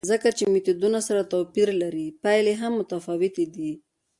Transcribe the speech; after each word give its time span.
ځکه 0.11 0.29
چې 0.37 0.43
میتودونه 0.53 0.99
سره 1.07 1.29
توپیر 1.31 1.69
لري، 1.81 2.07
پایلې 2.23 2.53
هم 2.61 2.71
متفاوتې 2.79 3.45
دي. 3.55 3.71